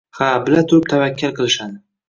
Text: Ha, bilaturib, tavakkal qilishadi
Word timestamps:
Ha, 0.19 0.29
bilaturib, 0.47 0.89
tavakkal 0.95 1.37
qilishadi 1.43 1.81